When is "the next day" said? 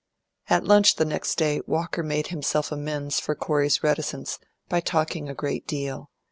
0.95-1.61